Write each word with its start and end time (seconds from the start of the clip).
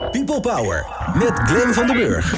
People 0.00 0.40
Power 0.40 0.86
met 1.14 1.32
Glenn 1.32 1.74
van 1.74 1.86
den 1.86 1.96
Burg. 1.96 2.34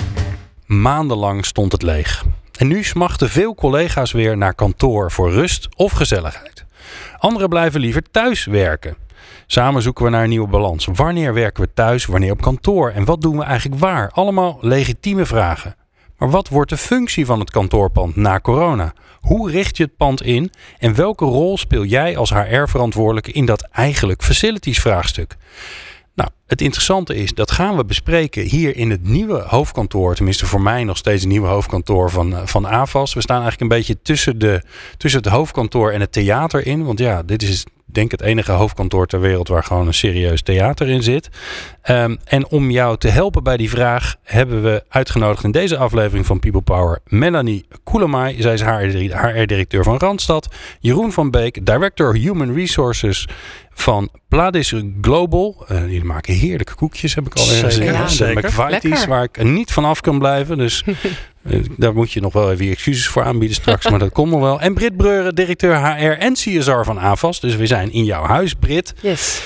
Maandenlang 0.67 1.45
stond 1.47 1.73
het 1.73 1.83
leeg. 1.83 2.25
En 2.59 2.67
nu 2.67 2.83
smachten 2.85 3.29
veel 3.31 3.55
collega's 3.55 4.13
weer 4.13 4.37
naar 4.37 4.55
kantoor 4.55 5.11
voor 5.11 5.31
rust 5.33 5.69
of 5.77 5.93
gezelligheid. 5.93 6.65
Anderen 7.19 7.49
blijven 7.49 7.81
liever 7.81 8.03
thuis 8.11 8.45
werken. 8.45 8.97
Samen 9.47 9.83
zoeken 9.83 10.05
we 10.05 10.11
naar 10.11 10.23
een 10.23 10.29
nieuwe 10.29 10.49
balans. 10.49 10.89
Wanneer 10.93 11.35
werken 11.35 11.63
we 11.63 11.71
thuis, 11.75 12.07
wanneer 12.07 12.33
op 12.33 12.41
kantoor 12.41 12.91
en 12.91 13.05
wat 13.05 13.23
doen 13.23 13.37
we 13.37 13.45
eigenlijk 13.45 13.81
waar? 13.81 14.11
Allemaal 14.11 14.59
legitieme 14.61 15.27
vragen. 15.27 15.77
Maar 16.19 16.31
wat 16.31 16.49
wordt 16.49 16.71
de 16.71 16.77
functie 16.77 17.27
van 17.27 17.41
het 17.41 17.51
kantoorpand 17.51 18.17
na 18.17 18.41
corona? 18.41 18.93
Hoe 19.21 19.51
richt 19.51 19.77
je 19.77 19.83
het 19.83 19.97
pand 19.97 20.23
in 20.23 20.51
en 20.79 20.95
welke 20.95 21.25
rol 21.25 21.59
speel 21.59 21.85
jij 21.85 22.17
als 22.17 22.31
HR-verantwoordelijke 22.31 23.33
in 23.33 23.47
dat 23.47 23.69
eigenlijk 23.71 24.23
facilities 24.23 24.81
vraagstuk? 24.81 25.37
Nou, 26.15 26.31
het 26.47 26.61
interessante 26.61 27.15
is, 27.15 27.35
dat 27.35 27.51
gaan 27.51 27.77
we 27.77 27.85
bespreken 27.85 28.43
hier 28.43 28.77
in 28.77 28.91
het 28.91 29.05
nieuwe 29.05 29.43
hoofdkantoor. 29.47 30.15
Tenminste, 30.15 30.47
voor 30.47 30.61
mij 30.61 30.85
nog 30.85 30.97
steeds 30.97 31.23
een 31.23 31.29
nieuwe 31.29 31.49
hoofdkantoor 31.49 32.11
van, 32.11 32.37
eh, 32.37 32.47
van 32.47 32.67
AVAS. 32.67 33.15
We 33.15 33.21
staan 33.21 33.43
eigenlijk 33.43 33.71
een 33.71 33.79
beetje 33.79 34.03
tussen, 34.03 34.39
de, 34.39 34.63
tussen 34.97 35.23
het 35.23 35.33
hoofdkantoor 35.33 35.91
en 35.91 36.01
het 36.01 36.13
theater 36.13 36.67
in. 36.67 36.85
Want 36.85 36.99
ja, 36.99 37.23
dit 37.23 37.43
is 37.43 37.65
denk 37.93 38.11
het 38.11 38.21
enige 38.21 38.53
hoofdkantoor 38.53 39.07
ter 39.07 39.21
wereld 39.21 39.49
waar 39.49 39.65
gewoon 39.65 39.87
een 39.87 39.95
serieus 39.95 40.43
theater 40.43 40.89
in 40.89 41.03
zit. 41.03 41.29
Um, 41.91 42.19
en 42.25 42.47
om 42.49 42.71
jou 42.71 42.97
te 42.97 43.09
helpen 43.09 43.43
bij 43.43 43.57
die 43.57 43.71
vraag 43.71 44.17
hebben 44.23 44.63
we 44.63 44.85
uitgenodigd 44.89 45.45
in 45.45 45.51
deze 45.51 45.77
aflevering 45.77 46.27
van 46.27 46.39
People 46.39 46.61
Power 46.61 46.99
Melanie 47.05 47.67
Koelemai. 47.85 48.43
Zij 48.43 48.55
is 48.55 48.63
HR-directeur 48.63 49.85
van 49.85 49.99
Randstad. 49.99 50.55
Jeroen 50.81 51.13
van 51.13 51.31
Beek, 51.31 51.67
Director 51.67 52.15
Human 52.15 52.55
Resources 52.55 53.29
van 53.75 54.11
Pladis 54.29 54.75
Global. 55.01 55.67
Uh, 55.73 55.85
die 55.85 56.05
maken 56.05 56.35
heerlijke 56.35 56.75
koekjes, 56.75 57.15
heb 57.15 57.27
ik 57.27 57.35
al 57.35 57.43
eens 57.43 57.61
gezegd. 57.61 58.17
Ja, 58.17 58.33
McVitie's, 58.33 59.07
waar 59.07 59.23
ik 59.23 59.43
niet 59.45 59.73
van 59.73 59.85
af 59.85 60.01
kan 60.01 60.19
blijven. 60.19 60.59
Dus 60.59 60.85
uh, 61.43 61.65
daar 61.79 61.95
moet 61.95 62.13
je 62.13 62.21
nog 62.21 62.33
wel 62.33 62.53
even 62.53 62.71
excuses 62.71 63.09
voor 63.09 63.23
aanbieden 63.23 63.57
straks, 63.57 63.91
maar 63.91 63.99
dat 63.99 64.13
komt 64.13 64.31
nog 64.31 64.41
wel. 64.41 64.61
En 64.61 64.75
Brit 64.75 64.97
Breuren, 64.97 65.35
directeur 65.35 65.95
HR 65.95 66.19
en 66.19 66.33
CSR 66.33 66.83
van 66.83 67.01
AVAS. 67.01 67.41
Dus 67.41 67.57
we 67.57 67.67
zijn 67.67 67.93
in 67.93 68.05
jouw 68.05 68.25
huis, 68.25 68.55
Brit. 68.55 68.95
Yes. 69.01 69.43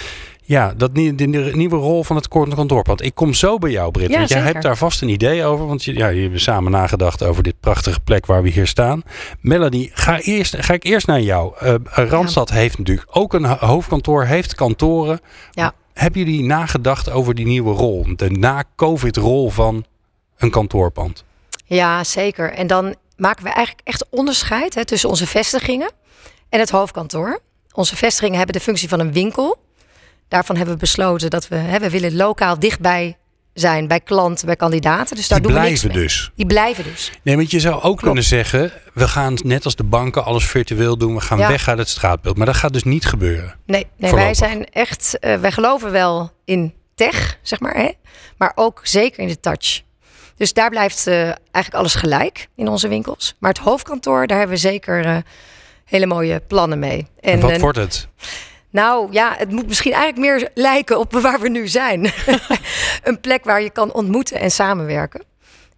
Ja, 0.49 0.75
dat, 0.77 0.95
de, 0.95 1.15
de 1.15 1.27
nieuwe 1.27 1.77
rol 1.77 2.05
van 2.05 2.17
het 2.17 2.29
kantoorpand. 2.29 3.03
Ik 3.03 3.15
kom 3.15 3.35
zo 3.35 3.59
bij 3.59 3.71
jou, 3.71 3.91
Britt. 3.91 4.11
Ja, 4.11 4.17
want 4.19 4.29
jij 4.29 4.39
zeker. 4.39 4.53
hebt 4.53 4.65
daar 4.65 4.77
vast 4.77 5.03
een 5.03 5.09
idee 5.09 5.45
over. 5.45 5.67
Want 5.67 5.85
je, 5.85 5.95
ja, 5.95 6.09
je 6.09 6.21
hebben 6.21 6.41
samen 6.41 6.73
nagedacht 6.73 7.23
over 7.23 7.43
dit 7.43 7.61
prachtige 7.61 8.01
plek 8.01 8.27
waar 8.27 8.43
we 8.43 8.49
hier 8.49 8.67
staan. 8.67 9.03
Melanie, 9.41 9.91
ga, 9.95 10.21
eerst, 10.21 10.57
ga 10.57 10.73
ik 10.73 10.85
eerst 10.85 11.07
naar 11.07 11.21
jou. 11.21 11.55
Uh, 11.63 11.75
Randstad 11.85 12.51
heeft 12.51 12.79
natuurlijk 12.79 13.09
ook 13.11 13.35
een 13.35 13.45
hoofdkantoor, 13.45 14.25
heeft 14.25 14.55
kantoren. 14.55 15.21
Ja. 15.51 15.73
Hebben 15.93 16.25
jullie 16.25 16.43
nagedacht 16.43 17.11
over 17.11 17.35
die 17.35 17.47
nieuwe 17.47 17.73
rol? 17.73 18.07
De 18.17 18.31
na-COVID-rol 18.31 19.51
van 19.51 19.85
een 20.37 20.51
kantoorpand? 20.51 21.25
Ja, 21.65 22.05
zeker. 22.05 22.53
En 22.53 22.67
dan 22.67 22.95
maken 23.17 23.45
we 23.45 23.51
eigenlijk 23.51 23.89
echt 23.89 24.07
onderscheid 24.11 24.75
hè, 24.75 24.85
tussen 24.85 25.09
onze 25.09 25.27
vestigingen 25.27 25.91
en 26.49 26.61
het 26.61 26.71
hoofdkantoor. 26.71 27.41
Onze 27.73 27.97
vestigingen 27.97 28.37
hebben 28.37 28.57
de 28.57 28.63
functie 28.63 28.89
van 28.89 29.01
een 29.01 29.13
winkel. 29.13 29.65
Daarvan 30.29 30.57
hebben 30.57 30.75
we 30.75 30.81
besloten 30.81 31.31
dat 31.31 31.49
we, 31.49 31.57
hè, 31.57 31.79
we 31.79 31.91
willen 31.91 32.17
lokaal 32.17 32.59
dichtbij 32.59 33.17
zijn 33.53 33.89
bij 33.89 34.01
klanten, 34.01 34.47
bij 34.47 34.57
kandidaten. 34.57 35.17
Dus 35.17 35.29
daar 35.29 35.41
Die 35.41 35.47
doen 35.49 35.57
we 35.57 35.63
blijven 35.67 35.87
niks 35.89 35.97
mee. 35.97 36.05
dus. 36.07 36.31
Die 36.35 36.47
blijven 36.47 36.85
dus. 36.85 37.11
Nee, 37.23 37.37
want 37.37 37.51
je 37.51 37.61
zou 37.61 37.83
ook 37.83 37.99
kunnen 38.01 38.25
zeggen, 38.25 38.73
we 38.95 39.09
gaan 39.09 39.39
net 39.45 39.65
als 39.65 39.77
de 39.77 39.85
banken 39.85 40.25
alles 40.25 40.47
virtueel 40.47 40.97
doen. 40.99 41.15
We 41.15 41.21
gaan 41.21 41.39
Ja. 41.39 41.49
weg 41.49 41.69
uit 41.69 41.79
het 41.79 41.89
straatbeeld. 41.89 42.37
Maar 42.37 42.47
dat 42.47 42.57
gaat 42.57 42.73
dus 42.73 42.85
niet 42.85 43.07
gebeuren. 43.07 43.55
Nee, 43.67 43.87
nee 43.97 44.13
wij 44.15 44.35
zijn 44.35 44.65
echt, 44.71 45.19
eh, 45.19 45.37
wij 45.37 45.53
geloven 45.53 45.91
wel 45.93 46.31
in 46.45 46.75
tech, 46.95 47.39
zeg 47.43 47.61
maar, 47.61 47.75
hè? 47.77 47.91
maar 48.37 48.53
ook 48.55 48.81
zeker 48.83 49.19
in 49.23 49.29
de 49.29 49.41
touch. 49.41 49.83
Dus 50.37 50.53
daar 50.53 50.71
blijft 50.71 51.07
eh, 51.07 51.15
eigenlijk 51.25 51.75
alles 51.75 51.95
gelijk 51.95 52.49
in 52.57 52.69
onze 52.69 52.89
winkels. 52.89 53.35
Maar 53.39 53.51
het 53.53 53.61
hoofdkantoor, 53.61 54.27
daar 54.27 54.39
hebben 54.39 54.57
we 54.57 54.63
zeker 54.63 55.05
eh, 55.05 55.17
hele 55.85 56.07
mooie 56.07 56.41
plannen 56.41 56.79
mee. 56.79 57.07
En 57.21 57.41
wat 57.41 57.59
wordt 57.61 57.79
het? 57.79 58.09
Nou 58.77 59.13
ja, 59.13 59.35
het 59.39 59.51
moet 59.51 59.67
misschien 59.67 59.93
eigenlijk 59.93 60.41
meer 60.41 60.51
lijken 60.55 60.99
op 60.99 61.13
waar 61.13 61.41
we 61.41 61.49
nu 61.49 61.69
zijn. 61.69 62.05
een 63.05 63.21
plek 63.21 63.45
waar 63.45 63.63
je 63.63 63.71
kan 63.71 63.93
ontmoeten 63.93 64.41
en 64.41 64.51
samenwerken. 64.51 65.25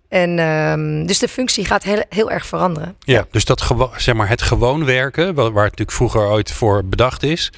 En 0.09 0.38
ehm, 0.38 1.06
dus 1.06 1.19
de 1.19 1.28
functie 1.28 1.64
gaat 1.64 1.82
heel, 1.82 2.04
heel 2.09 2.31
erg 2.31 2.47
veranderen. 2.47 2.97
Ja, 2.98 3.26
dus 3.31 3.44
dat 3.44 3.72
zeg 3.97 4.14
maar 4.14 4.28
het 4.28 4.42
gewoon 4.42 4.84
werken, 4.84 5.26
wa- 5.34 5.42
waar 5.42 5.64
het 5.64 5.78
natuurlijk 5.78 5.91
vroeger 5.91 6.20
ooit 6.20 6.53
voor 6.53 6.84
bedacht 6.84 7.22
is. 7.22 7.53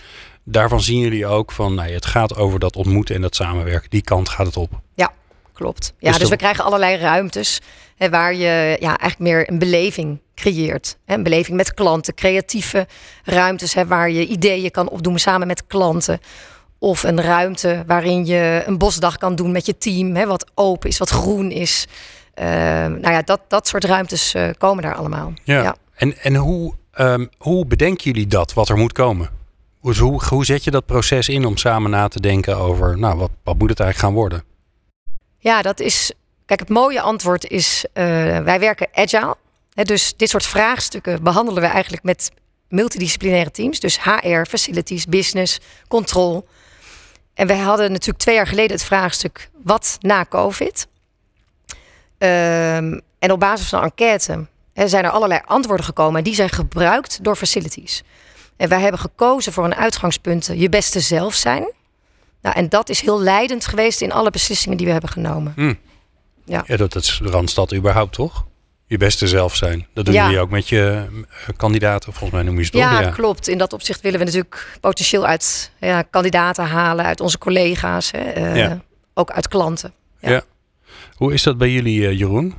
Daarvan 0.44 0.80
zien 0.80 0.98
jullie 0.98 1.26
ook 1.26 1.52
van, 1.52 1.74
nou, 1.74 1.88
ja, 1.88 1.94
het 1.94 2.06
gaat 2.06 2.36
over 2.36 2.58
dat 2.58 2.76
ontmoeten 2.76 3.14
en 3.14 3.20
dat 3.20 3.34
samenwerken. 3.34 3.90
Die 3.90 4.02
kant 4.02 4.28
gaat 4.28 4.46
het 4.46 4.56
op. 4.56 4.70
Ja, 4.94 5.12
klopt. 5.60 5.94
Ja, 5.98 6.10
Dus 6.10 6.18
dus 6.18 6.28
we 6.28 6.36
krijgen 6.36 6.64
allerlei 6.64 6.96
ruimtes 6.96 7.60
hè, 7.96 8.10
waar 8.10 8.34
je 8.34 8.76
ja, 8.80 8.98
eigenlijk 8.98 9.18
meer 9.18 9.50
een 9.50 9.58
beleving 9.58 10.20
creëert. 10.34 10.98
Hè, 11.04 11.14
een 11.14 11.22
beleving 11.22 11.56
met 11.56 11.74
klanten, 11.74 12.14
creatieve 12.14 12.86
ruimtes 13.24 13.74
hè, 13.74 13.86
waar 13.86 14.10
je 14.10 14.26
ideeën 14.26 14.70
kan 14.70 14.88
opdoen 14.88 15.18
samen 15.18 15.46
met 15.46 15.66
klanten. 15.66 16.20
Of 16.78 17.02
een 17.02 17.20
ruimte 17.20 17.84
waarin 17.86 18.26
je 18.26 18.62
een 18.66 18.78
bosdag 18.78 19.16
kan 19.16 19.34
doen 19.34 19.52
met 19.52 19.66
je 19.66 19.78
team, 19.78 20.16
hè, 20.16 20.26
wat 20.26 20.50
open 20.54 20.88
is, 20.88 20.98
wat 20.98 21.10
groen 21.10 21.50
is. 21.50 21.86
Eh, 22.34 22.46
nou 22.86 23.10
ja, 23.10 23.22
dat, 23.22 23.40
dat 23.48 23.68
soort 23.68 23.84
ruimtes 23.84 24.34
eh, 24.34 24.48
komen 24.58 24.82
daar 24.82 24.94
allemaal. 24.94 25.32
Ja. 25.44 25.76
En, 25.94 26.18
en 26.18 26.34
hoe, 26.34 26.74
ehm, 26.92 27.26
hoe 27.38 27.66
bedenken 27.66 28.04
jullie 28.04 28.26
dat, 28.26 28.52
wat 28.52 28.68
er 28.68 28.76
moet 28.76 28.92
komen? 28.92 29.28
Dus 29.82 29.98
hoe, 29.98 30.22
hoe 30.28 30.44
zet 30.44 30.64
je 30.64 30.70
dat 30.70 30.86
proces 30.86 31.28
in 31.28 31.44
om 31.44 31.56
samen 31.56 31.90
na 31.90 32.08
te 32.08 32.20
denken 32.20 32.56
over, 32.56 32.98
nou, 32.98 33.18
wat, 33.18 33.30
wat 33.44 33.58
moet 33.58 33.70
het 33.70 33.80
eigenlijk 33.80 34.12
gaan 34.12 34.20
worden? 34.20 34.49
Ja, 35.40 35.62
dat 35.62 35.80
is. 35.80 36.12
Kijk, 36.46 36.60
het 36.60 36.68
mooie 36.68 37.00
antwoord 37.00 37.46
is: 37.46 37.84
eh, 37.92 38.04
wij 38.38 38.60
werken 38.60 38.88
agile. 38.92 39.36
Dus 39.74 40.14
dit 40.16 40.28
soort 40.28 40.46
vraagstukken 40.46 41.22
behandelen 41.22 41.62
we 41.62 41.68
eigenlijk 41.68 42.02
met 42.02 42.30
multidisciplinaire 42.68 43.50
teams. 43.50 43.80
Dus 43.80 44.02
HR, 44.02 44.44
facilities, 44.48 45.06
business, 45.06 45.60
control. 45.88 46.48
En 47.34 47.46
wij 47.46 47.58
hadden 47.58 47.92
natuurlijk 47.92 48.18
twee 48.18 48.34
jaar 48.34 48.46
geleden 48.46 48.76
het 48.76 48.84
vraagstuk: 48.84 49.50
wat 49.62 49.96
na 50.00 50.24
COVID? 50.24 50.86
Ehm, 52.18 53.00
en 53.18 53.32
op 53.32 53.40
basis 53.40 53.68
van 53.68 53.78
een 53.78 53.84
enquête 53.84 54.46
zijn 54.74 55.04
er 55.04 55.10
allerlei 55.10 55.40
antwoorden 55.44 55.86
gekomen. 55.86 56.18
En 56.18 56.24
die 56.24 56.34
zijn 56.34 56.48
gebruikt 56.48 57.24
door 57.24 57.36
facilities. 57.36 58.02
En 58.56 58.68
wij 58.68 58.80
hebben 58.80 59.00
gekozen 59.00 59.52
voor 59.52 59.64
een 59.64 59.74
uitgangspunt: 59.74 60.50
je 60.54 60.68
beste 60.68 61.00
zelf 61.00 61.34
zijn. 61.34 61.72
Nou, 62.42 62.56
en 62.56 62.68
dat 62.68 62.88
is 62.88 63.00
heel 63.00 63.20
leidend 63.20 63.66
geweest 63.66 64.00
in 64.00 64.12
alle 64.12 64.30
beslissingen 64.30 64.76
die 64.76 64.86
we 64.86 64.92
hebben 64.92 65.10
genomen. 65.10 65.78
Ja, 66.44 66.64
dat, 66.66 66.92
dat 66.92 67.02
is 67.02 67.20
de 67.22 67.28
Randstad 67.30 67.74
überhaupt, 67.74 68.12
toch? 68.12 68.46
Je 68.86 68.96
beste 68.96 69.28
zelf 69.28 69.56
zijn. 69.56 69.86
Dat 69.94 70.04
doen 70.04 70.14
Ja. 70.14 70.24
jullie 70.24 70.40
ook 70.40 70.50
met 70.50 70.68
je 70.68 71.06
eh, 71.46 71.48
kandidaten, 71.56 72.12
volgens 72.12 72.32
mij 72.32 72.42
noem 72.42 72.58
je 72.58 72.64
ze 72.64 72.70
toch? 72.70 72.80
Ja, 72.80 73.10
klopt. 73.10 73.48
In 73.48 73.58
dat 73.58 73.72
opzicht 73.72 74.00
willen 74.00 74.18
we 74.18 74.24
natuurlijk 74.24 74.78
potentieel 74.80 75.26
uit 75.26 75.72
ja, 75.80 76.02
kandidaten 76.02 76.64
halen, 76.66 77.04
uit 77.04 77.20
onze 77.20 77.38
collega's, 77.38 78.10
hè, 78.10 78.18
eh, 78.18 78.56
Ja. 78.56 78.80
ook 79.14 79.30
uit 79.30 79.48
klanten. 79.48 79.92
Ja. 80.20 80.30
Ja. 80.30 80.42
Hoe 81.14 81.32
is 81.32 81.42
dat 81.42 81.58
bij 81.58 81.70
jullie, 81.70 82.06
eh, 82.06 82.18
Jeroen? 82.18 82.54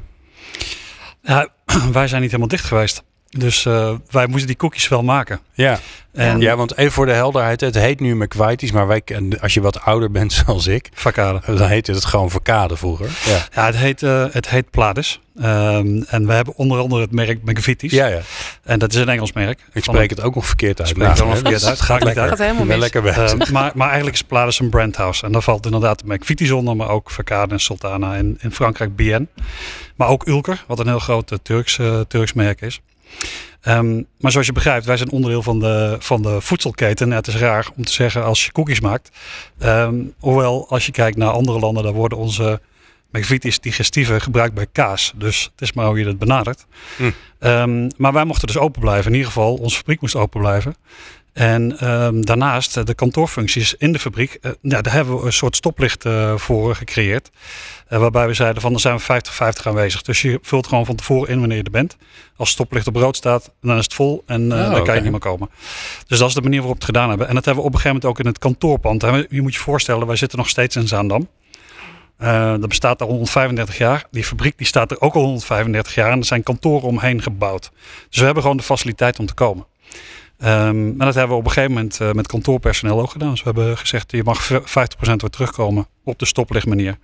Ja, 1.21 1.47
wij 1.91 2.07
zijn 2.07 2.21
niet 2.21 2.29
helemaal 2.31 2.47
dicht 2.55 2.65
geweest. 2.65 3.03
Dus 3.37 3.65
eh, 3.65 3.93
wij 4.09 4.27
moesten 4.27 4.47
die 4.47 4.55
koekjes 4.55 4.87
wel 4.87 5.03
maken. 5.03 5.39
Ja. 5.53 5.79
En 6.13 6.39
ja, 6.41 6.55
want 6.55 6.77
even 6.77 6.91
voor 6.91 7.05
de 7.05 7.11
helderheid, 7.11 7.61
het 7.61 7.75
heet 7.75 7.99
nu 7.99 8.15
McVitie's, 8.15 8.71
maar 8.71 8.87
wij, 8.87 9.03
als 9.41 9.53
je 9.53 9.61
wat 9.61 9.81
ouder 9.81 10.11
bent 10.11 10.33
zoals 10.45 10.67
ik, 10.67 10.89
Vakade. 10.93 11.41
dan 11.45 11.67
heette 11.67 11.91
het 11.91 12.05
gewoon 12.05 12.29
Verkade 12.29 12.77
vroeger. 12.77 13.09
Ja, 13.25 13.45
Ja, 13.53 13.65
het 13.65 13.75
heet, 13.77 14.03
eh 14.03 14.25
het 14.31 14.49
heet 14.49 14.69
Pladis. 14.69 15.19
Ehm, 15.35 16.01
en 16.07 16.27
we 16.27 16.33
hebben 16.33 16.55
onder 16.55 16.79
andere 16.79 17.01
het 17.01 17.11
merk 17.11 17.39
McVitie's. 17.43 17.91
ja, 17.91 18.07
ja. 18.07 18.19
En 18.63 18.79
dat 18.79 18.93
is 18.93 18.99
een 18.99 19.09
Engels 19.09 19.33
merk. 19.33 19.59
ik 19.73 19.83
spreek 19.83 20.09
het 20.09 20.21
ook 20.21 20.35
nog 20.35 20.45
verkeerd 20.45 20.79
uit. 20.79 20.87
Spreek 20.89 21.07
het 21.07 21.17
Nou, 21.17 21.27
ook 21.29 21.33
nog 21.33 21.41
verkeerd 21.43 21.65
uit. 21.69 21.81
Gaat 21.81 21.95
niet 21.97 22.03
lekker. 22.03 22.21
uit. 22.21 22.31
Gaat 22.31 22.39
helemaal 22.39 22.63
Ik 22.63 22.69
mis. 22.69 22.77
lekker 22.79 23.03
weg. 23.03 23.17
Ehm, 23.17 23.51
maar, 23.53 23.71
maar 23.75 23.87
eigenlijk 23.87 24.15
is 24.15 24.23
Pladis 24.23 24.59
een 24.59 24.69
brandhouse. 24.69 25.25
En 25.25 25.31
daar 25.31 25.41
valt 25.41 25.65
inderdaad 25.65 25.99
de 25.99 26.13
McVitie's 26.13 26.51
onder, 26.51 26.75
maar 26.75 26.89
ook 26.89 27.11
Vakade 27.11 27.53
en 27.53 27.59
Sultana. 27.59 28.16
En 28.16 28.37
in 28.41 28.51
Frankrijk 28.51 28.95
BN. 28.95 29.27
Maar 29.95 30.07
ook 30.07 30.27
Ulker, 30.27 30.63
wat 30.67 30.79
een 30.79 30.87
heel 30.87 30.99
groot 30.99 31.31
eh, 31.31 31.37
Turks, 31.43 31.79
Turks 32.07 32.34
merk 32.34 32.61
is. 32.61 32.81
Ehm, 33.61 34.02
maar 34.19 34.31
zoals 34.31 34.47
je 34.47 34.53
begrijpt, 34.53 34.85
wij 34.85 34.97
zijn 34.97 35.11
onderdeel 35.11 35.43
van 35.43 35.59
de, 35.59 35.96
van 35.99 36.22
de 36.22 36.41
voedselketen. 36.41 37.09
En 37.09 37.16
het 37.16 37.28
is 37.28 37.35
raar 37.35 37.69
om 37.75 37.85
te 37.85 37.91
zeggen 37.91 38.23
als 38.23 38.46
je 38.46 38.52
koekjes 38.52 38.79
maakt. 38.79 39.09
Ehm, 39.59 39.96
hoewel, 40.19 40.69
als 40.69 40.85
je 40.85 40.91
kijkt 40.91 41.17
naar 41.17 41.29
andere 41.29 41.59
landen, 41.59 41.84
daar 41.84 41.93
worden 41.93 42.17
onze 42.17 42.61
McVitie's 43.11 43.59
digestieve 43.59 44.19
gebruikt 44.19 44.53
bij 44.53 44.67
kaas. 44.72 45.13
Dus 45.16 45.43
het 45.43 45.61
is 45.61 45.73
maar 45.73 45.85
hoe 45.85 45.97
je 45.97 46.05
dat 46.05 46.17
benadert. 46.17 46.66
Hm. 46.97 47.11
Ehm, 47.40 47.90
maar 47.97 48.13
wij 48.13 48.25
mochten 48.25 48.47
dus 48.47 48.58
open 48.58 48.81
blijven. 48.81 49.05
In 49.05 49.17
ieder 49.17 49.31
geval, 49.31 49.53
onze 49.53 49.78
fabriek 49.78 50.02
moest 50.02 50.16
open 50.16 50.40
blijven. 50.40 50.75
En 51.33 51.78
ehm, 51.79 52.22
daarnaast 52.22 52.78
eh, 52.78 52.83
de 52.83 52.93
kantoorfuncties 52.93 53.75
in 53.78 53.91
de 53.91 53.99
fabriek. 53.99 54.33
eh, 54.41 54.51
daar 54.61 54.91
hebben 54.91 55.19
we 55.19 55.25
een 55.25 55.33
soort 55.33 55.55
stoplicht 55.55 56.05
eh, 56.05 56.37
voor 56.37 56.75
gecreëerd. 56.75 57.29
Waarbij 57.87 58.28
we 58.28 58.33
zeiden 58.33 58.61
van, 58.61 58.72
dan 58.72 58.79
zijn 58.79 58.97
we 58.97 59.01
50-50 59.01 59.67
aanwezig. 59.67 60.01
Dus 60.01 60.22
je 60.22 60.39
vult 60.41 60.67
gewoon 60.67 60.85
van 60.85 60.95
tevoren 60.95 61.29
in 61.29 61.39
wanneer 61.39 61.57
je 61.57 61.63
er 61.63 61.72
bent. 61.72 61.97
Als 62.35 62.49
stoplicht 62.49 62.87
op 62.87 62.95
rood 62.95 63.16
staat, 63.16 63.53
dan 63.61 63.78
is 63.78 63.83
het 63.83 63.93
vol 63.93 64.23
en 64.25 64.53
Oh, 64.53 64.72
dan 64.72 64.83
kan 64.83 64.95
je 64.95 65.01
niet 65.01 65.11
meer 65.11 65.19
komen. 65.19 65.49
Dus 66.07 66.19
dat 66.19 66.28
is 66.28 66.33
de 66.33 66.41
manier 66.41 66.59
waarop 66.59 66.78
we 66.79 66.85
het 66.85 66.95
gedaan 66.95 67.09
hebben. 67.09 67.28
En 67.28 67.34
dat 67.35 67.45
hebben 67.45 67.63
we 67.63 67.69
op 67.69 67.75
een 67.75 67.81
gegeven 67.81 68.01
moment 68.01 68.19
ook 68.19 68.25
in 68.25 68.31
het 68.31 68.39
kantoorpand. 68.39 69.27
Je 69.29 69.41
moet 69.41 69.53
je 69.53 69.59
voorstellen, 69.59 70.07
wij 70.07 70.16
zitten 70.16 70.37
nog 70.37 70.49
steeds 70.49 70.75
in 70.75 70.87
Zaandam. 70.87 71.27
Uh, 72.22 72.49
dat 72.49 72.67
bestaat 72.67 73.01
al 73.01 73.07
135 73.07 73.77
jaar. 73.77 74.05
Die 74.11 74.23
fabriek 74.23 74.57
die 74.57 74.67
staat 74.67 74.91
er 74.91 75.01
ook 75.01 75.13
al 75.13 75.22
135 75.23 75.95
jaar. 75.95 76.11
En 76.11 76.19
er 76.19 76.25
zijn 76.25 76.43
kantoren 76.43 76.87
omheen 76.87 77.22
gebouwd. 77.22 77.72
Dus 78.09 78.19
we 78.19 78.25
hebben 78.25 78.41
gewoon 78.43 78.57
de 78.57 78.63
faciliteit 78.63 79.19
om 79.19 79.25
te 79.25 79.34
komen. 79.34 79.66
Um, 80.43 80.47
en 80.47 80.97
dat 80.97 81.14
hebben 81.14 81.35
we 81.35 81.41
op 81.41 81.46
een 81.46 81.52
gegeven 81.52 81.73
moment 81.73 81.99
uh, 82.02 82.11
met 82.11 82.28
kantoorpersoneel 82.28 83.02
ook 83.02 83.11
gedaan. 83.11 83.29
Dus 83.29 83.43
we 83.43 83.46
hebben 83.46 83.78
gezegd, 83.78 84.11
je 84.11 84.23
mag 84.23 84.52
50% 84.52 84.53
weer 85.02 85.29
terugkomen 85.29 85.88
op 86.03 86.20
de 86.20 86.26
stoplichtmanier. 86.26 86.97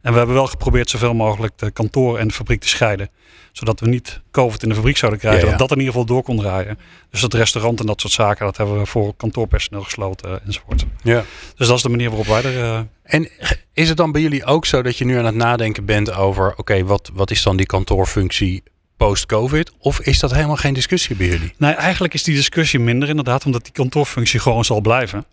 En 0.00 0.12
we 0.12 0.18
hebben 0.18 0.34
wel 0.34 0.46
geprobeerd 0.46 0.90
zoveel 0.90 1.14
mogelijk 1.14 1.58
de 1.58 1.70
kantoor 1.70 2.18
en 2.18 2.28
de 2.28 2.34
fabriek 2.34 2.60
te 2.60 2.68
scheiden. 2.68 3.10
Zodat 3.52 3.80
we 3.80 3.88
niet 3.88 4.20
COVID 4.30 4.62
in 4.62 4.68
de 4.68 4.74
fabriek 4.74 4.96
zouden 4.96 5.20
krijgen. 5.20 5.40
Ja, 5.40 5.50
ja. 5.50 5.56
Dat 5.56 5.68
dat 5.68 5.70
in 5.70 5.84
ieder 5.84 5.92
geval 5.92 6.14
door 6.14 6.22
kon 6.22 6.38
draaien. 6.38 6.78
Dus 7.10 7.22
het 7.22 7.34
restaurant 7.34 7.80
en 7.80 7.86
dat 7.86 8.00
soort 8.00 8.12
zaken, 8.12 8.44
dat 8.44 8.56
hebben 8.56 8.78
we 8.78 8.86
voor 8.86 9.14
kantoorpersoneel 9.16 9.82
gesloten 9.82 10.44
enzovoort. 10.44 10.84
Ja. 11.02 11.24
Dus 11.56 11.66
dat 11.66 11.76
is 11.76 11.82
de 11.82 11.88
manier 11.88 12.08
waarop 12.08 12.26
wij 12.26 12.44
er... 12.44 12.56
Uh... 12.56 12.80
En 13.02 13.28
is 13.72 13.88
het 13.88 13.96
dan 13.96 14.12
bij 14.12 14.20
jullie 14.20 14.44
ook 14.44 14.66
zo 14.66 14.82
dat 14.82 14.98
je 14.98 15.04
nu 15.04 15.18
aan 15.18 15.24
het 15.24 15.34
nadenken 15.34 15.84
bent 15.84 16.12
over... 16.12 16.50
oké, 16.50 16.60
okay, 16.60 16.84
wat, 16.84 17.10
wat 17.14 17.30
is 17.30 17.42
dan 17.42 17.56
die 17.56 17.66
kantoorfunctie 17.66 18.62
post-COVID? 18.96 19.72
Of 19.78 20.00
is 20.00 20.18
dat 20.18 20.32
helemaal 20.32 20.56
geen 20.56 20.74
discussie 20.74 21.16
bij 21.16 21.26
jullie? 21.26 21.54
Nee, 21.56 21.72
eigenlijk 21.72 22.14
is 22.14 22.22
die 22.22 22.34
discussie 22.34 22.80
minder 22.80 23.08
inderdaad, 23.08 23.44
omdat 23.44 23.64
die 23.64 23.72
kantoorfunctie 23.72 24.40
gewoon 24.40 24.64
zal 24.64 24.80
blijven. 24.80 25.24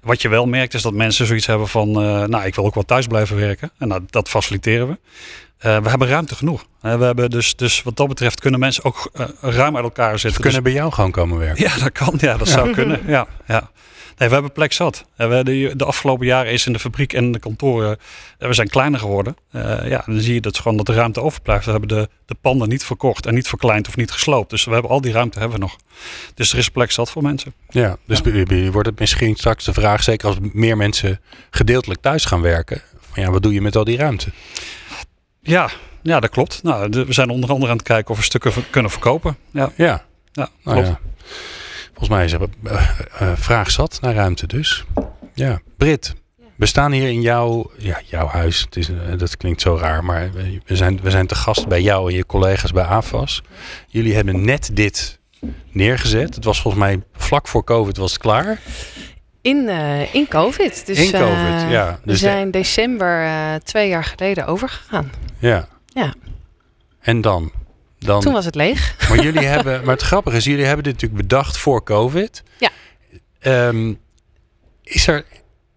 Wat 0.00 0.22
je 0.22 0.28
wel 0.28 0.46
merkt 0.46 0.74
is 0.74 0.82
dat 0.82 0.92
mensen 0.92 1.26
zoiets 1.26 1.46
hebben 1.46 1.68
van, 1.68 1.88
uh, 1.88 2.24
nou, 2.24 2.44
ik 2.44 2.54
wil 2.54 2.64
ook 2.64 2.74
wel 2.74 2.84
thuis 2.84 3.06
blijven 3.06 3.36
werken. 3.36 3.70
En 3.78 3.88
nou, 3.88 4.02
dat 4.10 4.28
faciliteren 4.28 4.88
we. 4.88 4.98
Uh, 5.66 5.78
we 5.82 5.88
hebben 5.88 6.08
ruimte 6.08 6.34
genoeg. 6.34 6.66
Uh, 6.82 6.98
we 6.98 7.04
hebben 7.04 7.30
dus, 7.30 7.56
dus 7.56 7.82
wat 7.82 7.96
dat 7.96 8.08
betreft 8.08 8.40
kunnen 8.40 8.60
mensen 8.60 8.84
ook 8.84 9.10
ruim 9.40 9.76
uit 9.76 9.84
elkaar 9.84 10.18
zitten. 10.18 10.30
Ze 10.30 10.40
kunnen 10.40 10.62
dus, 10.62 10.72
bij 10.72 10.80
jou 10.80 10.92
gewoon 10.92 11.10
komen 11.10 11.38
werken. 11.38 11.64
Ja, 11.64 11.78
dat 11.78 11.92
kan. 11.92 12.14
Ja, 12.18 12.36
dat 12.36 12.48
zou 12.48 12.72
kunnen. 12.78 13.02
Ja, 13.06 13.26
ja. 13.46 13.70
Nee, 14.18 14.28
we 14.28 14.34
hebben 14.34 14.52
plek 14.52 14.72
zat. 14.72 15.04
We 15.16 15.40
de, 15.44 15.72
de 15.76 15.84
afgelopen 15.84 16.26
jaren 16.26 16.52
is 16.52 16.66
in 16.66 16.72
de 16.72 16.78
fabriek 16.78 17.12
en 17.12 17.32
de 17.32 17.38
kantoren, 17.38 17.98
we 18.38 18.52
zijn 18.52 18.68
kleiner 18.68 19.00
geworden. 19.00 19.36
Uh, 19.52 19.88
ja, 19.88 20.02
dan 20.06 20.20
zie 20.20 20.34
je 20.34 20.40
dat 20.40 20.58
gewoon 20.58 20.76
dat 20.76 20.86
de 20.86 20.92
ruimte 20.92 21.20
overblijft. 21.20 21.64
We 21.64 21.70
hebben 21.70 21.88
de, 21.88 22.08
de 22.26 22.36
panden 22.40 22.68
niet 22.68 22.84
verkocht 22.84 23.26
en 23.26 23.34
niet 23.34 23.48
verkleind 23.48 23.88
of 23.88 23.96
niet 23.96 24.10
gesloopt. 24.10 24.50
Dus 24.50 24.64
we 24.64 24.72
hebben 24.72 24.90
al 24.90 25.00
die 25.00 25.12
ruimte 25.12 25.38
hebben 25.38 25.58
we 25.58 25.64
nog. 25.64 25.76
Dus 26.34 26.52
er 26.52 26.58
is 26.58 26.68
plek 26.68 26.90
zat 26.90 27.10
voor 27.10 27.22
mensen. 27.22 27.54
Ja, 27.68 27.96
dus 28.06 28.20
ja. 28.24 28.70
Wordt 28.70 28.88
het 28.88 28.98
misschien 28.98 29.36
straks 29.36 29.64
de 29.64 29.72
vraag, 29.72 30.02
zeker 30.02 30.28
als 30.28 30.36
meer 30.40 30.76
mensen 30.76 31.20
gedeeltelijk 31.50 32.00
thuis 32.00 32.24
gaan 32.24 32.40
werken. 32.40 32.82
Van 33.10 33.22
ja, 33.22 33.30
wat 33.30 33.42
doe 33.42 33.52
je 33.52 33.60
met 33.60 33.76
al 33.76 33.84
die 33.84 33.96
ruimte? 33.96 34.30
Ja, 35.40 35.70
ja 36.02 36.20
dat 36.20 36.30
klopt. 36.30 36.62
Nou, 36.62 36.88
de, 36.88 37.04
we 37.04 37.12
zijn 37.12 37.30
onder 37.30 37.50
andere 37.50 37.70
aan 37.70 37.76
het 37.76 37.86
kijken 37.86 38.10
of 38.10 38.16
we 38.16 38.24
stukken 38.24 38.52
kunnen 38.70 38.90
verkopen. 38.90 39.36
Ja, 39.52 39.72
ja. 39.76 40.04
ja 40.32 40.48
klopt. 40.62 40.64
Nou 40.64 40.84
ja. 40.84 41.00
Volgens 41.98 42.18
mij 42.18 42.24
is 42.24 42.32
er 42.32 42.40
uh, 42.72 42.90
uh, 43.22 43.32
vraag 43.36 43.70
zat 43.70 43.98
naar 44.00 44.14
ruimte 44.14 44.46
dus. 44.46 44.84
Ja, 45.34 45.60
Brit, 45.76 46.14
we 46.56 46.66
staan 46.66 46.92
hier 46.92 47.08
in 47.08 47.20
jouw, 47.20 47.70
ja, 47.76 48.00
jouw 48.04 48.26
huis. 48.26 48.60
Het 48.60 48.76
is, 48.76 48.90
uh, 48.90 48.96
dat 49.16 49.36
klinkt 49.36 49.60
zo 49.60 49.76
raar, 49.76 50.04
maar 50.04 50.30
we 50.64 50.76
zijn, 50.76 51.00
we 51.02 51.10
zijn 51.10 51.26
te 51.26 51.34
gast 51.34 51.68
bij 51.68 51.82
jou 51.82 52.10
en 52.10 52.16
je 52.16 52.26
collega's 52.26 52.72
bij 52.72 52.84
AFAS. 52.84 53.42
Jullie 53.86 54.14
hebben 54.14 54.44
net 54.44 54.70
dit 54.72 55.18
neergezet. 55.70 56.34
Het 56.34 56.44
was 56.44 56.60
volgens 56.60 56.82
mij 56.82 57.02
vlak 57.12 57.48
voor 57.48 57.64
COVID 57.64 57.96
was 57.96 58.12
het 58.12 58.20
klaar. 58.20 58.60
In, 59.40 59.56
uh, 59.56 60.14
in 60.14 60.28
COVID. 60.28 60.86
Dus, 60.86 60.98
in 60.98 61.12
COVID, 61.20 61.62
uh, 61.62 61.70
ja. 61.70 62.00
Dus 62.04 62.12
we 62.12 62.16
zijn 62.16 62.44
de... 62.44 62.58
december 62.58 63.24
uh, 63.24 63.54
twee 63.54 63.88
jaar 63.88 64.04
geleden 64.04 64.46
overgegaan. 64.46 65.10
Ja. 65.38 65.68
Ja. 65.86 66.14
En 67.00 67.20
dan? 67.20 67.52
Dan? 67.98 68.20
Toen 68.20 68.32
was 68.32 68.44
het 68.44 68.54
leeg. 68.54 68.94
Maar 69.08 69.22
jullie 69.22 69.46
hebben, 69.46 69.84
maar 69.84 69.94
het 69.94 70.02
grappige 70.02 70.36
is, 70.36 70.44
jullie 70.44 70.64
hebben 70.64 70.84
dit 70.84 70.92
natuurlijk 70.92 71.22
bedacht 71.22 71.58
voor 71.58 71.82
COVID. 71.82 72.42
Ja. 72.58 72.70
Um, 73.68 73.98
is 74.82 75.06
er, 75.06 75.24